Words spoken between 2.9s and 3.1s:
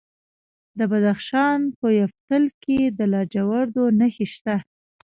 د